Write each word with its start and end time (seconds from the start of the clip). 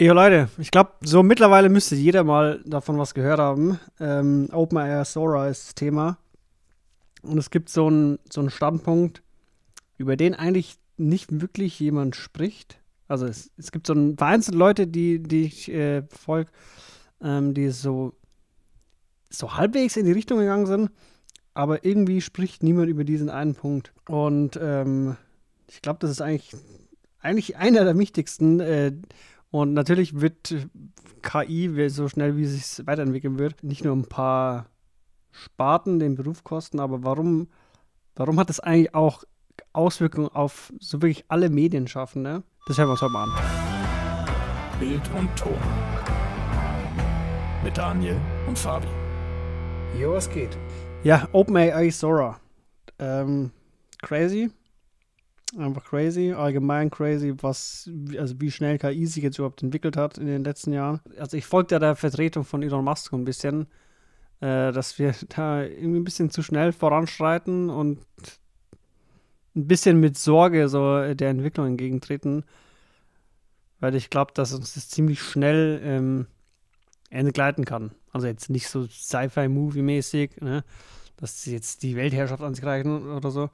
Ja, 0.00 0.14
Leute, 0.14 0.48
ich 0.56 0.70
glaube, 0.70 0.92
so 1.02 1.22
mittlerweile 1.22 1.68
müsste 1.68 1.94
jeder 1.94 2.24
mal 2.24 2.62
davon 2.64 2.96
was 2.96 3.12
gehört 3.12 3.38
haben. 3.38 3.78
Ähm, 4.00 4.48
OpenAI 4.50 5.04
Sora 5.04 5.48
ist 5.48 5.66
das 5.66 5.74
Thema. 5.74 6.16
Und 7.20 7.36
es 7.36 7.50
gibt 7.50 7.68
so 7.68 7.88
einen 7.88 8.18
so 8.32 8.48
Standpunkt, 8.48 9.22
über 9.98 10.16
den 10.16 10.34
eigentlich 10.34 10.78
nicht 10.96 11.42
wirklich 11.42 11.78
jemand 11.78 12.16
spricht. 12.16 12.80
Also 13.08 13.26
es, 13.26 13.50
es 13.58 13.72
gibt 13.72 13.86
so 13.86 13.92
ein 13.92 14.16
vereinzelte 14.16 14.56
Leute, 14.56 14.86
die, 14.86 15.22
die 15.22 15.44
ich 15.44 15.70
äh, 15.70 16.00
folge, 16.08 16.50
ähm, 17.22 17.52
die 17.52 17.68
so, 17.68 18.14
so 19.28 19.58
halbwegs 19.58 19.98
in 19.98 20.06
die 20.06 20.12
Richtung 20.12 20.38
gegangen 20.38 20.64
sind, 20.64 20.90
aber 21.52 21.84
irgendwie 21.84 22.22
spricht 22.22 22.62
niemand 22.62 22.88
über 22.88 23.04
diesen 23.04 23.28
einen 23.28 23.54
Punkt. 23.54 23.92
Und 24.08 24.58
ähm, 24.62 25.18
ich 25.68 25.82
glaube, 25.82 25.98
das 25.98 26.10
ist 26.10 26.22
eigentlich, 26.22 26.56
eigentlich 27.18 27.58
einer 27.58 27.84
der 27.84 27.98
wichtigsten. 27.98 28.60
Äh, 28.60 28.92
und 29.50 29.74
natürlich 29.74 30.20
wird 30.20 30.54
KI, 31.22 31.88
so 31.88 32.08
schnell 32.08 32.36
wie 32.36 32.44
es 32.44 32.76
sich 32.76 32.86
weiterentwickeln 32.86 33.38
wird, 33.38 33.62
nicht 33.62 33.84
nur 33.84 33.96
ein 33.96 34.06
paar 34.06 34.66
Sparten 35.32 35.98
den 35.98 36.14
Beruf 36.14 36.44
kosten, 36.44 36.80
aber 36.80 37.04
warum, 37.04 37.48
warum 38.16 38.38
hat 38.38 38.48
das 38.48 38.60
eigentlich 38.60 38.94
auch 38.94 39.24
Auswirkungen 39.72 40.28
auf 40.28 40.72
so 40.78 41.02
wirklich 41.02 41.24
alle 41.28 41.50
Medienschaffende? 41.50 42.42
Das 42.66 42.78
hören 42.78 42.88
wir 42.88 42.92
uns 42.92 43.02
heute 43.02 43.12
mal 43.12 43.24
an. 43.24 43.30
Bild 44.78 45.02
und 45.18 45.34
Ton. 45.36 45.58
Mit 47.62 47.76
Daniel 47.76 48.20
und 48.46 48.58
Fabi. 48.58 48.86
Jo, 49.98 50.14
was 50.14 50.30
geht? 50.30 50.56
Ja, 51.02 51.28
OpenAI 51.32 51.90
Sora. 51.90 52.40
Ähm, 52.98 53.50
crazy. 54.00 54.50
Einfach 55.56 55.84
crazy, 55.84 56.32
allgemein 56.32 56.90
crazy, 56.90 57.34
was, 57.42 57.90
also 58.16 58.40
wie 58.40 58.52
schnell 58.52 58.78
KI 58.78 59.06
sich 59.06 59.24
jetzt 59.24 59.38
überhaupt 59.38 59.62
entwickelt 59.64 59.96
hat 59.96 60.16
in 60.16 60.26
den 60.26 60.44
letzten 60.44 60.72
Jahren. 60.72 61.00
Also 61.18 61.36
ich 61.36 61.44
folge 61.44 61.80
der 61.80 61.96
Vertretung 61.96 62.44
von 62.44 62.62
Elon 62.62 62.84
Musk 62.84 63.12
ein 63.12 63.24
bisschen, 63.24 63.66
äh, 64.40 64.70
dass 64.70 64.98
wir 65.00 65.12
da 65.28 65.64
irgendwie 65.64 65.98
ein 65.98 66.04
bisschen 66.04 66.30
zu 66.30 66.42
schnell 66.42 66.72
voranschreiten 66.72 67.68
und 67.68 67.98
ein 69.56 69.66
bisschen 69.66 69.98
mit 69.98 70.16
Sorge 70.16 70.68
so 70.68 71.14
der 71.14 71.30
Entwicklung 71.30 71.66
entgegentreten, 71.66 72.44
weil 73.80 73.96
ich 73.96 74.08
glaube, 74.08 74.32
dass 74.34 74.52
uns 74.52 74.74
das 74.74 74.88
ziemlich 74.88 75.20
schnell 75.20 75.80
ähm, 75.82 76.26
entgleiten 77.10 77.64
kann. 77.64 77.90
Also 78.12 78.28
jetzt 78.28 78.50
nicht 78.50 78.68
so 78.68 78.86
Sci-Fi-Movie-mäßig, 78.86 80.40
ne? 80.40 80.62
dass 81.16 81.42
sie 81.42 81.52
jetzt 81.52 81.82
die 81.82 81.96
Weltherrschaft 81.96 82.42
an 82.42 82.54
sich 82.54 82.64
reichen 82.64 83.10
oder 83.10 83.32
so, 83.32 83.50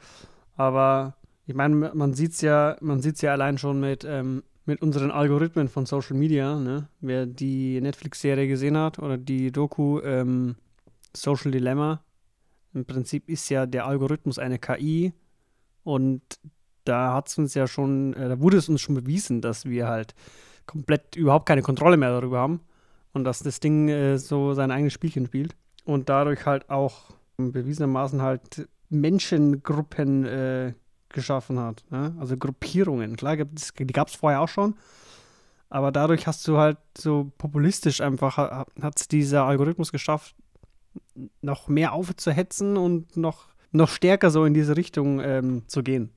aber 0.56 1.16
ich 1.46 1.54
meine, 1.54 1.92
man 1.94 2.12
sieht 2.14 2.32
es 2.32 2.40
ja, 2.40 2.76
man 2.80 3.00
sieht's 3.00 3.20
ja 3.22 3.32
allein 3.32 3.56
schon 3.56 3.80
mit, 3.80 4.04
ähm, 4.04 4.42
mit 4.64 4.82
unseren 4.82 5.12
Algorithmen 5.12 5.68
von 5.68 5.86
Social 5.86 6.16
Media, 6.16 6.58
ne? 6.58 6.88
Wer 7.00 7.26
die 7.26 7.80
Netflix-Serie 7.80 8.48
gesehen 8.48 8.76
hat 8.76 8.98
oder 8.98 9.16
die 9.16 9.52
Doku 9.52 10.00
ähm, 10.00 10.56
Social 11.14 11.52
Dilemma, 11.52 12.02
im 12.74 12.84
Prinzip 12.84 13.28
ist 13.28 13.48
ja 13.48 13.64
der 13.64 13.86
Algorithmus 13.86 14.38
eine 14.38 14.58
KI 14.58 15.14
und 15.84 16.20
da 16.84 17.14
hat 17.14 17.28
es 17.28 17.38
uns 17.38 17.54
ja 17.54 17.66
schon, 17.66 18.12
äh, 18.14 18.28
da 18.28 18.40
wurde 18.40 18.56
es 18.56 18.68
uns 18.68 18.80
schon 18.80 18.96
bewiesen, 18.96 19.40
dass 19.40 19.64
wir 19.64 19.86
halt 19.86 20.14
komplett 20.66 21.14
überhaupt 21.14 21.46
keine 21.46 21.62
Kontrolle 21.62 21.96
mehr 21.96 22.10
darüber 22.10 22.40
haben 22.40 22.60
und 23.12 23.24
dass 23.24 23.38
das 23.38 23.60
Ding 23.60 23.88
äh, 23.88 24.18
so 24.18 24.52
sein 24.54 24.72
eigenes 24.72 24.92
Spielchen 24.92 25.26
spielt 25.26 25.56
und 25.84 26.08
dadurch 26.08 26.44
halt 26.44 26.68
auch 26.70 27.12
bewiesenermaßen 27.36 28.20
halt 28.20 28.68
Menschengruppen 28.88 30.24
äh, 30.24 30.74
geschaffen 31.08 31.58
hat. 31.58 31.84
Ne? 31.90 32.14
Also 32.18 32.36
Gruppierungen. 32.36 33.16
Klar, 33.16 33.36
die 33.36 33.86
gab 33.86 34.08
es 34.08 34.14
vorher 34.14 34.40
auch 34.40 34.48
schon. 34.48 34.74
Aber 35.68 35.90
dadurch 35.90 36.26
hast 36.26 36.46
du 36.46 36.58
halt 36.58 36.78
so 36.96 37.32
populistisch 37.38 38.00
einfach, 38.00 38.38
hat 38.38 39.00
es 39.00 39.08
dieser 39.08 39.44
Algorithmus 39.44 39.90
geschafft, 39.90 40.34
noch 41.40 41.68
mehr 41.68 41.92
aufzuhetzen 41.92 42.76
und 42.76 43.16
noch, 43.16 43.48
noch 43.72 43.88
stärker 43.88 44.30
so 44.30 44.44
in 44.44 44.54
diese 44.54 44.76
Richtung 44.76 45.20
ähm, 45.20 45.62
zu 45.66 45.82
gehen. 45.82 46.10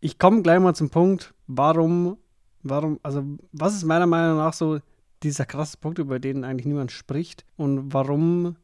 Ich 0.00 0.18
komme 0.18 0.42
gleich 0.42 0.60
mal 0.60 0.74
zum 0.74 0.90
Punkt, 0.90 1.34
warum, 1.46 2.16
warum, 2.62 2.98
also 3.02 3.24
was 3.52 3.74
ist 3.74 3.84
meiner 3.84 4.06
Meinung 4.06 4.38
nach 4.38 4.54
so 4.54 4.80
dieser 5.22 5.44
krasse 5.44 5.76
Punkt, 5.76 5.98
über 5.98 6.18
den 6.18 6.44
eigentlich 6.44 6.66
niemand 6.66 6.92
spricht 6.92 7.44
und 7.56 7.92
warum 7.92 8.56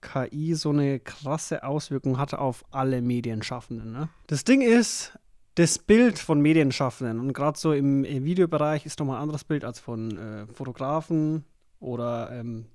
KI 0.00 0.54
so 0.54 0.70
eine 0.70 1.00
krasse 1.00 1.64
Auswirkung 1.64 2.18
hatte 2.18 2.38
auf 2.38 2.64
alle 2.70 3.02
Medienschaffenden. 3.02 3.92
Ne? 3.92 4.08
Das 4.26 4.44
Ding 4.44 4.62
ist, 4.62 5.18
das 5.56 5.78
Bild 5.78 6.18
von 6.18 6.40
Medienschaffenden 6.40 7.20
und 7.20 7.32
gerade 7.32 7.58
so 7.58 7.72
im, 7.72 8.04
im, 8.04 8.24
Videobereich 8.24 8.86
ist 8.86 8.98
nochmal 8.98 9.16
ein 9.16 9.22
anderes 9.22 9.44
Bild 9.44 9.64
als 9.64 9.78
von 9.78 10.16
äh, 10.16 10.46
Fotografen 10.46 11.44
oder, 11.80 12.30
ähm, 12.32 12.66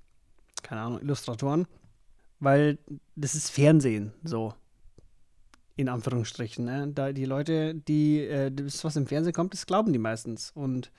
keine 0.62 0.82
Ahnung, 0.82 1.00
Illustratoren, 1.00 1.66
weil 2.38 2.78
das 3.14 3.34
ist 3.34 3.50
Fernsehen, 3.50 4.12
so. 4.22 4.54
In 5.78 5.90
Anführungsstrichen. 5.90 6.64
Ne? 6.64 6.88
Da 6.94 7.12
die 7.12 7.26
Leute, 7.26 7.74
die 7.74 8.20
äh, 8.20 8.50
das, 8.50 8.82
was 8.82 8.96
im 8.96 9.06
Fernsehen 9.06 9.34
kommt, 9.34 9.52
das 9.52 9.66
glauben 9.66 9.92
die 9.92 9.98
meistens. 9.98 10.50
Und 10.54 10.90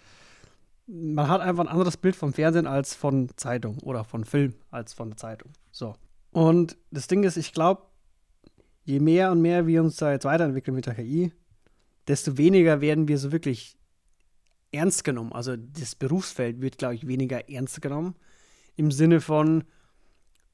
man 0.85 1.27
hat 1.27 1.41
einfach 1.41 1.63
ein 1.63 1.67
anderes 1.67 1.97
Bild 1.97 2.15
vom 2.15 2.31
Fernsehen 2.31 2.67
als 2.67 2.93
von 2.93 3.29
Zeitung 3.37 3.79
oder 3.79 4.03
von 4.03 4.23
Film 4.23 4.53
als 4.69 4.93
von 4.93 5.09
der 5.09 5.17
Zeitung. 5.17 5.51
So. 5.71 5.95
Und 6.37 6.77
das 6.91 7.07
Ding 7.07 7.23
ist, 7.23 7.35
ich 7.35 7.51
glaube, 7.51 7.81
je 8.83 8.99
mehr 8.99 9.31
und 9.31 9.41
mehr 9.41 9.65
wir 9.65 9.81
uns 9.81 9.95
da 9.95 10.11
jetzt 10.11 10.25
weiterentwickeln 10.25 10.75
mit 10.75 10.85
der 10.85 10.93
KI, 10.93 11.33
desto 12.07 12.37
weniger 12.37 12.79
werden 12.79 13.07
wir 13.07 13.17
so 13.17 13.31
wirklich 13.31 13.75
ernst 14.71 15.03
genommen. 15.03 15.33
Also 15.33 15.55
das 15.57 15.95
Berufsfeld 15.95 16.61
wird, 16.61 16.77
glaube 16.77 16.93
ich, 16.93 17.07
weniger 17.07 17.49
ernst 17.49 17.81
genommen. 17.81 18.13
Im 18.75 18.91
Sinne 18.91 19.19
von, 19.19 19.63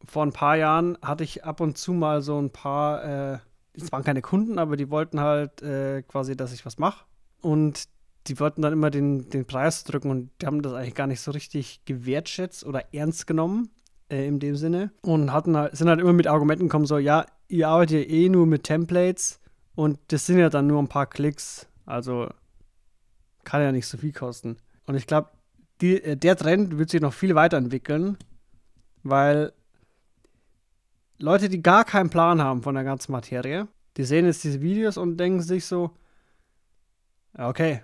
vor 0.06 0.26
ein 0.26 0.32
paar 0.32 0.56
Jahren 0.56 0.98
hatte 1.02 1.26
ich 1.26 1.44
ab 1.44 1.60
und 1.60 1.78
zu 1.78 1.92
mal 1.92 2.22
so 2.22 2.42
ein 2.42 2.50
paar, 2.50 3.34
äh, 3.34 3.40
es 3.74 3.92
waren 3.92 4.06
keine 4.06 4.22
Kunden, 4.22 4.60
aber 4.60 4.78
die 4.78 4.90
wollten 4.90 5.20
halt 5.20 5.62
äh, 5.64 6.02
quasi, 6.04 6.38
dass 6.38 6.54
ich 6.54 6.66
was 6.66 6.78
mache. 6.78 7.04
Und 7.42 7.90
die 8.28 8.40
wollten 8.40 8.62
dann 8.62 8.72
immer 8.72 8.90
den, 8.90 9.30
den 9.30 9.44
Preis 9.44 9.84
drücken 9.84 10.12
und 10.12 10.32
die 10.42 10.46
haben 10.46 10.62
das 10.62 10.72
eigentlich 10.72 10.96
gar 10.96 11.08
nicht 11.08 11.20
so 11.20 11.32
richtig 11.32 11.84
gewertschätzt 11.84 12.66
oder 12.66 12.94
ernst 12.94 13.28
genommen 13.28 13.73
äh, 14.10 14.28
in 14.28 14.40
dem 14.40 14.56
Sinne. 14.56 14.92
Und 15.02 15.32
hatten 15.32 15.56
halt, 15.58 15.76
sind 15.78 15.90
halt 15.90 16.00
immer 16.00 16.14
mit 16.14 16.28
Argumenten 16.28 16.66
gekommen, 16.66 16.86
so, 16.86 16.98
ja, 16.98 17.26
ihr 17.48 17.68
arbeitet 17.68 18.10
ja 18.10 18.16
eh 18.16 18.30
nur 18.30 18.46
mit 18.46 18.64
Templates 18.64 19.40
und 19.76 20.00
das 20.08 20.26
sind 20.26 20.40
ja 20.40 20.50
dann 20.50 20.68
nur 20.68 20.82
ein 20.82 20.88
paar 20.88 21.08
Klicks. 21.08 21.68
Also 21.86 22.30
kann 23.44 23.62
ja 23.62 23.72
nicht 23.72 23.88
so 23.88 23.98
viel 23.98 24.14
kosten. 24.14 24.58
Und 24.86 24.96
ich 24.96 25.08
glaube, 25.08 25.30
äh, 25.82 26.16
der 26.16 26.36
Trend 26.36 26.78
wird 26.78 26.90
sich 26.90 27.02
noch 27.02 27.14
viel 27.14 27.36
weiterentwickeln, 27.36 28.18
weil 29.04 29.54
Leute, 31.20 31.50
die 31.50 31.62
gar 31.62 31.86
keinen 31.86 32.10
Plan 32.10 32.42
haben 32.42 32.64
von 32.64 32.76
der 32.76 32.84
ganzen 32.84 33.12
Materie, 33.12 33.68
die 33.98 34.04
sehen 34.04 34.26
jetzt 34.26 34.44
diese 34.44 34.62
Videos 34.62 34.98
und 34.98 35.18
denken 35.18 35.42
sich 35.42 35.66
so, 35.66 35.92
okay, 37.38 37.84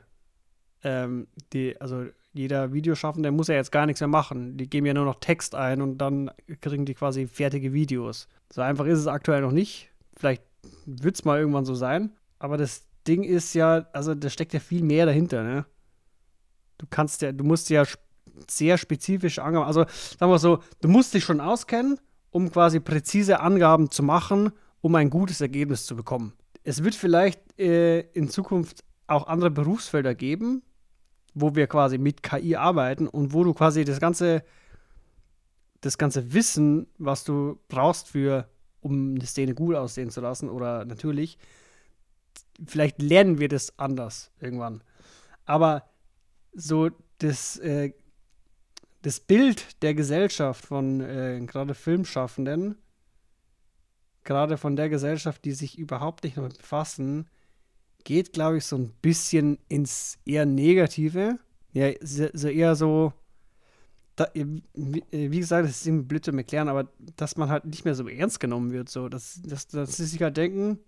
ähm, 0.83 1.27
die, 1.53 1.79
also 1.79 2.05
jeder 2.39 2.71
Videoschaffende 2.71 3.31
muss 3.31 3.49
ja 3.49 3.55
jetzt 3.55 3.71
gar 3.71 3.85
nichts 3.85 3.99
mehr 3.99 4.07
machen. 4.07 4.55
Die 4.55 4.69
geben 4.69 4.85
ja 4.85 4.93
nur 4.93 5.03
noch 5.03 5.19
Text 5.19 5.55
ein 5.55 5.81
und 5.81 5.97
dann 5.97 6.31
kriegen 6.61 6.85
die 6.85 6.93
quasi 6.93 7.27
fertige 7.27 7.73
Videos. 7.73 8.29
So 8.49 8.61
einfach 8.61 8.85
ist 8.85 8.99
es 8.99 9.07
aktuell 9.07 9.41
noch 9.41 9.51
nicht. 9.51 9.89
Vielleicht 10.15 10.43
wird 10.85 11.15
es 11.15 11.25
mal 11.25 11.37
irgendwann 11.37 11.65
so 11.65 11.75
sein. 11.75 12.13
Aber 12.39 12.55
das 12.55 12.85
Ding 13.05 13.23
ist 13.23 13.53
ja, 13.55 13.87
also 13.91 14.15
da 14.15 14.29
steckt 14.29 14.53
ja 14.53 14.61
viel 14.61 14.83
mehr 14.83 15.05
dahinter, 15.05 15.43
ne? 15.43 15.65
Du 16.77 16.85
kannst 16.89 17.21
ja, 17.21 17.33
du 17.33 17.43
musst 17.43 17.69
ja 17.69 17.83
sehr 18.49 18.77
spezifische 18.77 19.43
Angaben, 19.43 19.65
also 19.65 19.85
sagen 20.17 20.31
wir 20.31 20.39
so, 20.39 20.59
du 20.79 20.87
musst 20.87 21.13
dich 21.13 21.25
schon 21.25 21.41
auskennen, 21.41 21.99
um 22.31 22.49
quasi 22.49 22.79
präzise 22.79 23.41
Angaben 23.41 23.91
zu 23.91 24.01
machen, 24.01 24.53
um 24.79 24.95
ein 24.95 25.09
gutes 25.09 25.41
Ergebnis 25.41 25.85
zu 25.85 25.97
bekommen. 25.97 26.31
Es 26.63 26.85
wird 26.85 26.95
vielleicht 26.95 27.41
äh, 27.59 27.99
in 28.13 28.29
Zukunft 28.29 28.85
auch 29.07 29.27
andere 29.27 29.51
Berufsfelder 29.51 30.15
geben, 30.15 30.61
wo 31.33 31.55
wir 31.55 31.67
quasi 31.67 31.97
mit 31.97 32.23
KI 32.23 32.55
arbeiten 32.55 33.07
und 33.07 33.33
wo 33.33 33.43
du 33.43 33.53
quasi 33.53 33.85
das 33.85 33.99
ganze, 33.99 34.43
das 35.81 35.97
ganze 35.97 36.33
Wissen, 36.33 36.87
was 36.97 37.23
du 37.23 37.59
brauchst 37.67 38.07
für, 38.07 38.47
um 38.81 39.15
eine 39.15 39.25
Szene 39.25 39.53
gut 39.53 39.75
aussehen 39.75 40.09
zu 40.09 40.21
lassen, 40.21 40.49
oder 40.49 40.85
natürlich, 40.85 41.37
vielleicht 42.65 43.01
lernen 43.01 43.39
wir 43.39 43.47
das 43.47 43.77
anders 43.77 44.31
irgendwann. 44.39 44.81
Aber 45.45 45.83
so 46.53 46.89
das, 47.19 47.57
äh, 47.57 47.93
das 49.01 49.19
Bild 49.19 49.81
der 49.81 49.93
Gesellschaft 49.93 50.65
von 50.65 51.01
äh, 51.01 51.39
gerade 51.45 51.73
Filmschaffenden, 51.73 52.77
gerade 54.23 54.57
von 54.57 54.75
der 54.75 54.89
Gesellschaft, 54.89 55.45
die 55.45 55.53
sich 55.53 55.77
überhaupt 55.77 56.23
nicht 56.23 56.37
damit 56.37 56.57
befassen, 56.57 57.29
geht, 58.03 58.33
glaube 58.33 58.57
ich, 58.57 58.65
so 58.65 58.77
ein 58.77 58.91
bisschen 59.01 59.57
ins 59.67 60.17
eher 60.25 60.45
Negative. 60.45 61.39
Ja, 61.73 61.91
so 62.01 62.47
eher 62.47 62.75
so, 62.75 63.13
da, 64.15 64.27
wie 64.33 65.39
gesagt, 65.39 65.67
das 65.67 65.77
ist 65.77 65.87
irgendwie 65.87 66.05
blöd 66.05 66.25
zu 66.25 66.31
erklären, 66.31 66.67
aber 66.67 66.89
dass 67.15 67.37
man 67.37 67.49
halt 67.49 67.65
nicht 67.65 67.85
mehr 67.85 67.95
so 67.95 68.07
ernst 68.07 68.39
genommen 68.39 68.71
wird, 68.71 68.89
so, 68.89 69.07
dass, 69.07 69.41
dass, 69.43 69.67
dass 69.67 69.97
sie 69.97 70.05
sich 70.05 70.21
halt 70.21 70.37
denken, 70.37 70.79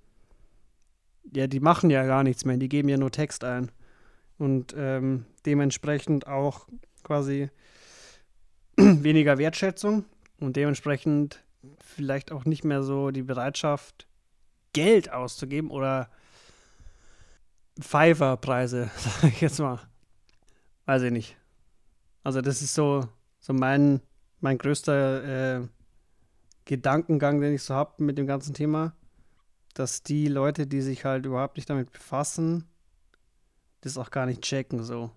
ja, 1.34 1.48
die 1.48 1.60
machen 1.60 1.90
ja 1.90 2.06
gar 2.06 2.24
nichts 2.24 2.46
mehr, 2.46 2.58
die 2.58 2.70
geben 2.70 2.90
ja 2.90 2.98
nur 2.98 3.12
Text 3.12 3.44
ein. 3.44 3.72
Und 4.38 4.74
ähm, 4.76 5.26
dementsprechend 5.46 6.26
auch 6.26 6.68
quasi 7.04 7.50
weniger 8.78 9.38
Wertschätzung 9.38 10.06
und 10.40 10.56
dementsprechend 10.56 11.44
vielleicht 11.80 12.32
auch 12.32 12.46
nicht 12.46 12.64
mehr 12.64 12.82
so 12.82 13.12
die 13.12 13.22
Bereitschaft, 13.22 14.08
Geld 14.74 15.12
auszugeben 15.12 15.70
oder 15.70 16.10
Fiverr-Preise, 17.82 18.90
sage 18.98 19.28
ich 19.28 19.42
jetzt 19.42 19.60
mal. 19.60 19.80
Weiß 20.86 21.02
ich 21.04 21.12
nicht. 21.12 21.38
Also 22.24 22.42
das 22.42 22.62
ist 22.62 22.74
so, 22.74 23.08
so 23.40 23.54
mein, 23.54 24.02
mein 24.40 24.58
größter 24.58 25.60
äh, 25.60 25.68
Gedankengang, 26.66 27.42
den 27.42 27.54
ich 27.54 27.64
so 27.64 27.74
habe 27.74 28.04
mit 28.04 28.18
dem 28.18 28.28
ganzen 28.28 28.54
Thema, 28.54 28.94
dass 29.74 30.04
die 30.04 30.28
Leute, 30.28 30.68
die 30.68 30.82
sich 30.82 31.06
halt 31.06 31.26
überhaupt 31.26 31.58
nicht 31.58 31.70
damit 31.70 31.92
befassen, 31.92 32.68
das 33.82 33.98
auch 33.98 34.12
gar 34.12 34.26
nicht 34.26 34.42
checken 34.42 34.84
so. 34.84 35.12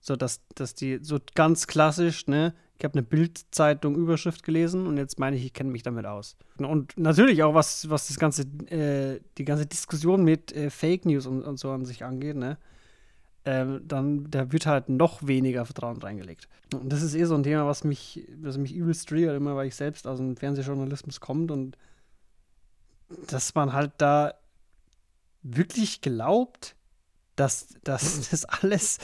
So, 0.00 0.16
dass, 0.16 0.40
dass 0.54 0.74
die 0.74 0.98
so 1.02 1.18
ganz 1.34 1.66
klassisch, 1.66 2.26
ne, 2.26 2.54
ich 2.78 2.84
habe 2.84 2.94
eine 2.94 3.02
Bildzeitung 3.02 3.94
Überschrift 3.94 4.42
gelesen 4.42 4.86
und 4.86 4.96
jetzt 4.96 5.18
meine 5.18 5.36
ich, 5.36 5.44
ich 5.44 5.52
kenne 5.52 5.70
mich 5.70 5.82
damit 5.82 6.06
aus. 6.06 6.36
Und 6.56 6.96
natürlich 6.96 7.42
auch, 7.42 7.52
was, 7.52 7.90
was 7.90 8.08
das 8.08 8.18
ganze, 8.18 8.42
äh, 8.70 9.20
die 9.36 9.44
ganze 9.44 9.66
Diskussion 9.66 10.24
mit 10.24 10.52
äh, 10.52 10.70
Fake 10.70 11.04
News 11.04 11.26
und, 11.26 11.42
und, 11.42 11.58
so 11.58 11.70
an 11.70 11.84
sich 11.84 12.04
angeht, 12.04 12.36
ne? 12.36 12.56
Ähm, 13.44 13.82
dann, 13.86 14.30
da 14.30 14.50
wird 14.52 14.66
halt 14.66 14.88
noch 14.88 15.26
weniger 15.26 15.66
Vertrauen 15.66 15.98
reingelegt. 15.98 16.48
Und 16.74 16.90
das 16.90 17.02
ist 17.02 17.14
eh 17.14 17.24
so 17.24 17.34
ein 17.34 17.42
Thema, 17.42 17.66
was 17.66 17.84
mich, 17.84 18.26
was 18.40 18.56
mich 18.56 18.74
übelst 18.74 19.08
triggert, 19.08 19.36
immer 19.36 19.56
weil 19.56 19.68
ich 19.68 19.74
selbst 19.74 20.06
aus 20.06 20.18
dem 20.18 20.36
Fernsehjournalismus 20.36 21.20
kommt 21.20 21.50
und 21.50 21.76
dass 23.28 23.54
man 23.54 23.72
halt 23.72 23.92
da 23.98 24.34
wirklich 25.42 26.00
glaubt, 26.00 26.76
dass, 27.36 27.74
dass 27.84 28.28
das 28.30 28.44
alles 28.46 28.98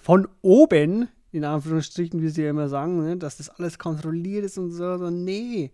von 0.00 0.28
oben 0.42 1.08
in 1.32 1.44
Anführungsstrichen, 1.44 2.20
wie 2.22 2.28
sie 2.28 2.42
ja 2.42 2.50
immer 2.50 2.68
sagen, 2.68 3.02
ne, 3.02 3.16
dass 3.16 3.36
das 3.36 3.48
alles 3.50 3.78
kontrolliert 3.78 4.44
ist 4.44 4.58
und 4.58 4.72
so, 4.72 4.98
so, 4.98 5.10
nee. 5.10 5.70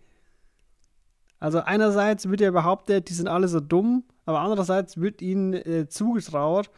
Also 1.39 1.61
einerseits 1.61 2.29
wird 2.29 2.41
ja 2.41 2.51
behauptet, 2.51 3.09
die 3.09 3.15
sind 3.15 3.29
alle 3.29 3.49
so 3.49 3.61
dumm, 3.61 4.05
aber 4.25 4.41
andererseits 4.41 4.99
wird 4.99 5.23
ihnen 5.23 5.55
äh, 5.55 5.89
zugetraut, 5.89 6.71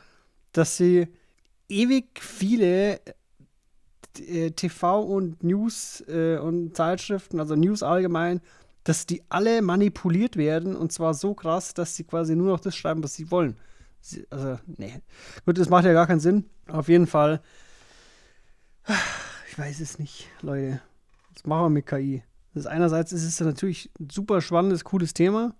dass 0.52 0.76
sie 0.76 1.08
ewig 1.68 2.20
viele 2.20 3.00
äh, 4.18 4.50
TV 4.50 5.02
und 5.02 5.42
News 5.42 6.02
äh, 6.08 6.38
und 6.38 6.76
Zeitschriften, 6.76 7.40
also 7.40 7.56
News 7.56 7.82
allgemein, 7.82 8.40
dass 8.84 9.06
die 9.06 9.22
alle 9.28 9.60
manipuliert 9.62 10.36
werden 10.36 10.76
und 10.76 10.92
zwar 10.92 11.14
so 11.14 11.34
krass, 11.34 11.74
dass 11.74 11.96
sie 11.96 12.04
quasi 12.04 12.34
nur 12.34 12.48
noch 12.48 12.60
das 12.60 12.76
schreiben, 12.76 13.02
was 13.02 13.14
sie 13.14 13.30
wollen. 13.30 13.56
Also, 14.30 14.58
nee. 14.66 15.02
Gut, 15.44 15.58
das 15.58 15.68
macht 15.68 15.84
ja 15.84 15.92
gar 15.92 16.06
keinen 16.06 16.20
Sinn. 16.20 16.48
Auf 16.68 16.88
jeden 16.88 17.06
Fall 17.06 17.42
ich 19.48 19.58
weiß 19.58 19.80
es 19.80 19.98
nicht, 19.98 20.28
Leute. 20.40 20.80
Was 21.34 21.44
machen 21.44 21.64
wir 21.64 21.70
mit 21.70 21.86
KI? 21.86 22.22
Das 22.54 22.64
ist 22.64 22.66
einerseits 22.66 23.12
ist 23.12 23.24
es 23.24 23.40
natürlich 23.40 23.90
ein 24.00 24.10
super 24.10 24.40
spannendes, 24.40 24.84
cooles 24.84 25.14
Thema. 25.14 25.54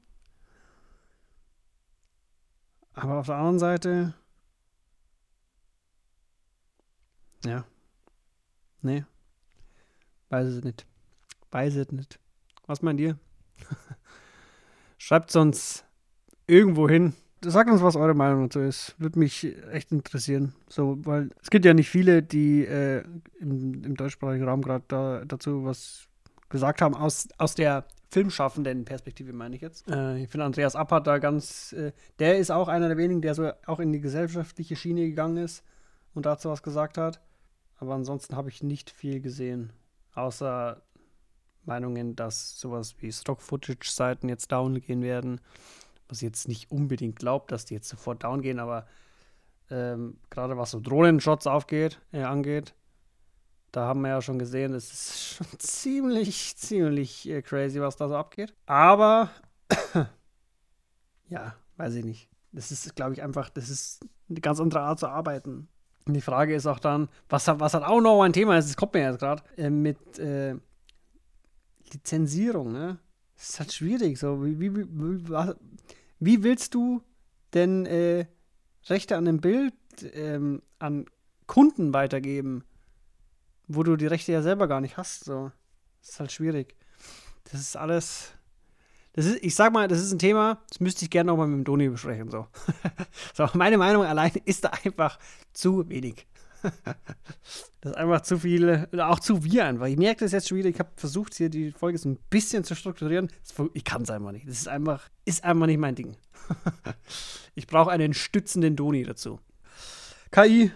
Aber 2.94 3.18
auf 3.18 3.26
der 3.26 3.36
anderen 3.36 3.58
Seite. 3.58 4.14
Ja. 7.44 7.64
Nee. 8.82 9.04
Weiß 10.30 10.46
es 10.46 10.64
nicht. 10.64 10.86
Weiß 11.50 11.74
es 11.76 11.92
nicht. 11.92 12.18
Was 12.66 12.82
meint 12.82 13.00
ihr? 13.00 13.18
Schreibt 14.98 15.34
uns 15.36 15.84
irgendwo 16.46 16.88
hin 16.88 17.14
sagt 17.42 17.70
uns, 17.70 17.82
was 17.82 17.96
eure 17.96 18.14
Meinung 18.14 18.44
dazu 18.44 18.60
ist. 18.60 18.94
Würde 18.98 19.18
mich 19.18 19.46
echt 19.72 19.92
interessieren. 19.92 20.54
So, 20.68 20.98
weil 21.04 21.30
es 21.42 21.50
gibt 21.50 21.64
ja 21.64 21.74
nicht 21.74 21.88
viele, 21.88 22.22
die 22.22 22.64
äh, 22.64 23.02
im, 23.40 23.84
im, 23.84 23.96
deutschsprachigen 23.96 24.46
Raum 24.46 24.62
gerade 24.62 24.84
da, 24.88 25.24
dazu 25.24 25.64
was 25.64 26.08
gesagt 26.48 26.80
haben, 26.80 26.94
aus, 26.94 27.28
aus 27.38 27.54
der 27.54 27.84
filmschaffenden 28.10 28.84
Perspektive, 28.84 29.32
meine 29.32 29.56
ich 29.56 29.62
jetzt. 29.62 29.88
Äh, 29.90 30.22
ich 30.22 30.30
finde, 30.30 30.46
Andreas 30.46 30.76
Appert 30.76 31.06
da 31.06 31.18
ganz, 31.18 31.72
äh, 31.72 31.92
der 32.18 32.38
ist 32.38 32.50
auch 32.50 32.68
einer 32.68 32.88
der 32.88 32.96
wenigen, 32.96 33.20
der 33.20 33.34
so 33.34 33.50
auch 33.66 33.80
in 33.80 33.92
die 33.92 34.00
gesellschaftliche 34.00 34.76
Schiene 34.76 35.02
gegangen 35.02 35.36
ist 35.36 35.62
und 36.14 36.26
dazu 36.26 36.48
was 36.48 36.62
gesagt 36.62 36.98
hat. 36.98 37.20
Aber 37.76 37.94
ansonsten 37.94 38.34
habe 38.34 38.48
ich 38.48 38.62
nicht 38.62 38.90
viel 38.90 39.20
gesehen, 39.20 39.72
außer 40.14 40.82
Meinungen, 41.64 42.16
dass 42.16 42.58
sowas 42.58 42.96
wie 43.00 43.12
Stock-Footage-Seiten 43.12 44.28
jetzt 44.28 44.50
down 44.50 44.80
gehen 44.80 45.02
werden 45.02 45.40
was 46.08 46.18
ich 46.18 46.22
jetzt 46.26 46.48
nicht 46.48 46.70
unbedingt 46.70 47.18
glaubt, 47.18 47.52
dass 47.52 47.64
die 47.64 47.74
jetzt 47.74 47.88
sofort 47.88 48.24
down 48.24 48.42
gehen, 48.42 48.58
aber 48.58 48.86
ähm, 49.70 50.18
gerade 50.30 50.56
was 50.56 50.70
so 50.70 50.80
Drohnenshots 50.80 51.46
aufgeht, 51.46 52.00
äh, 52.12 52.22
angeht, 52.22 52.74
da 53.72 53.86
haben 53.86 54.00
wir 54.00 54.08
ja 54.08 54.22
schon 54.22 54.38
gesehen, 54.38 54.74
es 54.74 54.92
ist 54.92 55.22
schon 55.36 55.58
ziemlich, 55.58 56.56
ziemlich 56.56 57.28
äh, 57.28 57.42
crazy, 57.42 57.80
was 57.80 57.96
da 57.96 58.08
so 58.08 58.16
abgeht. 58.16 58.54
Aber 58.66 59.30
ja, 61.28 61.54
weiß 61.76 61.94
ich 61.94 62.04
nicht. 62.04 62.28
Das 62.52 62.72
ist, 62.72 62.96
glaube 62.96 63.12
ich, 63.12 63.22
einfach, 63.22 63.50
das 63.50 63.68
ist 63.68 64.04
eine 64.30 64.40
ganz 64.40 64.58
andere 64.58 64.80
Art 64.80 64.98
zu 64.98 65.08
arbeiten. 65.08 65.68
Und 66.06 66.14
die 66.14 66.22
Frage 66.22 66.54
ist 66.54 66.66
auch 66.66 66.78
dann, 66.78 67.08
was, 67.28 67.46
was 67.46 67.74
halt 67.74 67.84
auch 67.84 68.00
noch 68.00 68.22
ein 68.22 68.32
Thema 68.32 68.56
ist, 68.56 68.68
das 68.68 68.76
kommt 68.76 68.94
mir 68.94 69.02
jetzt 69.02 69.18
gerade, 69.18 69.42
äh, 69.58 69.68
mit 69.68 70.18
äh, 70.18 70.56
Lizenzierung, 71.92 72.72
ne? 72.72 72.98
Das 73.38 73.50
ist 73.50 73.60
halt 73.60 73.72
schwierig. 73.72 74.18
So, 74.18 74.44
wie, 74.44 74.58
wie, 74.58 74.74
wie, 74.76 75.54
wie 76.18 76.42
willst 76.42 76.74
du 76.74 77.02
denn 77.54 77.86
äh, 77.86 78.26
Rechte 78.86 79.16
an 79.16 79.28
einem 79.28 79.40
Bild 79.40 79.74
ähm, 80.12 80.60
an 80.80 81.06
Kunden 81.46 81.94
weitergeben, 81.94 82.64
wo 83.68 83.84
du 83.84 83.96
die 83.96 84.08
Rechte 84.08 84.32
ja 84.32 84.42
selber 84.42 84.66
gar 84.66 84.80
nicht 84.80 84.96
hast? 84.96 85.24
So, 85.24 85.52
das 86.00 86.10
ist 86.10 86.20
halt 86.20 86.32
schwierig. 86.32 86.74
Das 87.44 87.60
ist 87.60 87.76
alles. 87.76 88.32
Das 89.12 89.24
ist, 89.24 89.42
ich 89.42 89.54
sag 89.54 89.72
mal, 89.72 89.88
das 89.88 90.00
ist 90.00 90.12
ein 90.12 90.18
Thema, 90.18 90.60
das 90.68 90.80
müsste 90.80 91.04
ich 91.04 91.10
gerne 91.10 91.28
nochmal 91.28 91.46
mit 91.46 91.58
dem 91.58 91.64
Doni 91.64 91.88
besprechen. 91.88 92.30
So. 92.30 92.46
so, 93.34 93.48
meine 93.54 93.78
Meinung 93.78 94.04
allein 94.04 94.32
ist 94.44 94.64
da 94.64 94.70
einfach 94.84 95.18
zu 95.52 95.88
wenig. 95.88 96.26
das 97.80 97.92
ist 97.92 97.96
einfach 97.96 98.20
zu 98.22 98.38
viel, 98.38 98.88
auch 98.98 99.20
zu 99.20 99.44
wir 99.44 99.64
einfach. 99.64 99.86
Ich 99.86 99.96
merke 99.96 100.24
das 100.24 100.32
jetzt 100.32 100.48
schon 100.48 100.58
wieder. 100.58 100.68
Ich 100.68 100.78
habe 100.78 100.90
versucht, 100.96 101.34
hier 101.34 101.48
die 101.48 101.72
Folge 101.72 101.98
so 101.98 102.08
ein 102.08 102.18
bisschen 102.30 102.64
zu 102.64 102.74
strukturieren. 102.74 103.28
Ich 103.74 103.84
kann 103.84 104.02
es 104.02 104.10
einfach 104.10 104.32
nicht. 104.32 104.48
Das 104.48 104.58
ist 104.58 104.68
einfach, 104.68 105.08
ist 105.24 105.44
einfach 105.44 105.66
nicht 105.66 105.78
mein 105.78 105.94
Ding. 105.94 106.16
ich 107.54 107.66
brauche 107.66 107.90
einen 107.90 108.14
stützenden 108.14 108.76
Doni 108.76 109.04
dazu. 109.04 109.40
KI, 110.30 110.72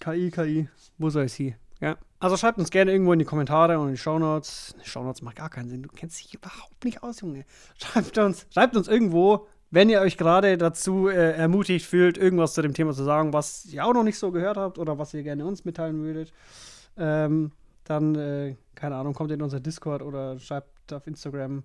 KI, 0.00 0.30
KI, 0.30 0.68
wo 0.98 1.10
soll 1.10 1.24
es 1.24 1.34
hier? 1.34 1.54
Ja. 1.80 1.98
Also 2.18 2.36
schreibt 2.36 2.58
uns 2.58 2.70
gerne 2.70 2.92
irgendwo 2.92 3.12
in 3.12 3.18
die 3.18 3.24
Kommentare 3.24 3.78
und 3.78 3.88
in 3.88 3.94
die 3.94 4.00
Shownotes. 4.00 4.74
Shownotes 4.82 5.22
macht 5.22 5.36
gar 5.36 5.50
keinen 5.50 5.68
Sinn. 5.68 5.82
Du 5.82 5.90
kennst 5.90 6.18
dich 6.18 6.34
überhaupt 6.34 6.84
nicht 6.84 7.02
aus, 7.02 7.20
Junge. 7.20 7.44
Schreibt 7.78 8.16
uns, 8.18 8.46
schreibt 8.50 8.76
uns 8.76 8.88
irgendwo, 8.88 9.46
wenn 9.70 9.88
ihr 9.90 10.00
euch 10.00 10.16
gerade 10.16 10.56
dazu 10.58 11.08
äh, 11.08 11.32
ermutigt 11.32 11.86
fühlt, 11.86 12.18
irgendwas 12.18 12.54
zu 12.54 12.62
dem 12.62 12.74
Thema 12.74 12.92
zu 12.92 13.04
sagen, 13.04 13.32
was 13.32 13.66
ihr 13.66 13.84
auch 13.84 13.94
noch 13.94 14.04
nicht 14.04 14.18
so 14.18 14.30
gehört 14.30 14.56
habt 14.56 14.78
oder 14.78 14.98
was 14.98 15.12
ihr 15.14 15.22
gerne 15.22 15.44
uns 15.44 15.64
mitteilen 15.64 16.02
würdet, 16.02 16.32
ähm, 16.96 17.52
dann, 17.84 18.14
äh, 18.14 18.56
keine 18.74 18.96
Ahnung, 18.96 19.14
kommt 19.14 19.30
in 19.30 19.42
unser 19.42 19.60
Discord 19.60 20.02
oder 20.02 20.38
schreibt 20.38 20.92
auf 20.92 21.06
Instagram 21.06 21.64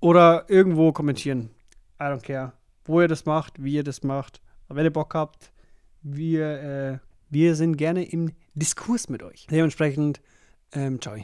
oder 0.00 0.44
irgendwo 0.48 0.92
kommentieren. 0.92 1.50
I 2.00 2.04
don't 2.04 2.22
care, 2.22 2.52
wo 2.84 3.00
ihr 3.00 3.08
das 3.08 3.26
macht, 3.26 3.62
wie 3.62 3.74
ihr 3.74 3.84
das 3.84 4.02
macht. 4.02 4.40
Aber 4.68 4.78
wenn 4.78 4.86
ihr 4.86 4.92
Bock 4.92 5.14
habt, 5.14 5.52
wir, 6.02 6.62
äh, 6.62 6.98
wir 7.30 7.54
sind 7.54 7.76
gerne 7.76 8.04
im 8.04 8.32
Diskurs 8.54 9.08
mit 9.08 9.22
euch. 9.22 9.46
Dementsprechend, 9.50 10.20
ähm, 10.72 11.00
ciao. 11.00 11.16